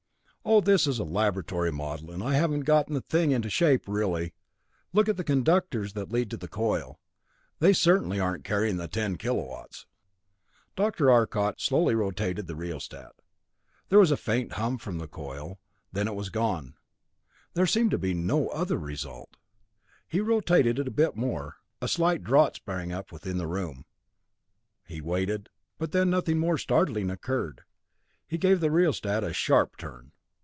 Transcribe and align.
"Oh, 0.43 0.59
this 0.59 0.87
is 0.87 0.97
a 0.97 1.03
laboratory 1.03 1.71
model, 1.71 2.09
and 2.11 2.23
I 2.23 2.33
haven't 2.33 2.61
gotten 2.61 2.95
the 2.95 3.01
thing 3.01 3.29
into 3.29 3.47
shape 3.47 3.83
really. 3.87 4.33
Look 4.91 5.07
at 5.07 5.15
the 5.15 5.23
conductors 5.23 5.93
that 5.93 6.11
lead 6.11 6.31
to 6.31 6.35
the 6.35 6.47
coil; 6.47 6.99
they 7.59 7.73
certainly 7.73 8.19
aren't 8.19 8.43
carrying 8.43 8.77
ten 8.89 9.17
K.W." 9.17 9.63
Dr. 10.75 11.11
Arcot 11.11 11.61
slowly 11.61 11.93
rotated 11.93 12.47
the 12.47 12.55
rheostat. 12.55 13.11
There 13.89 13.99
was 13.99 14.09
a 14.09 14.17
faint 14.17 14.53
hum 14.53 14.79
from 14.79 14.97
the 14.97 15.07
coil; 15.07 15.59
then 15.91 16.07
it 16.07 16.15
was 16.15 16.29
gone. 16.31 16.73
There 17.53 17.67
seemed 17.67 17.91
to 17.91 17.99
be 17.99 18.15
no 18.15 18.49
other 18.49 18.79
result. 18.79 19.37
He 20.07 20.21
rotated 20.21 20.79
it 20.79 20.87
a 20.87 20.91
bit 20.91 21.15
more; 21.15 21.57
a 21.81 21.87
slight 21.87 22.23
draught 22.23 22.55
sprang 22.55 22.91
up 22.91 23.11
within 23.11 23.37
the 23.37 23.47
room. 23.47 23.85
He 24.87 25.01
waited, 25.01 25.49
but 25.77 25.93
when 25.93 26.09
nothing 26.09 26.39
more 26.39 26.57
startling 26.57 27.11
occurred, 27.11 27.61
he 28.27 28.39
gave 28.39 28.59
the 28.59 28.71
rheostat 28.71 29.23
a 29.23 29.33
sharp 29.33 29.77
turn. 29.77 30.13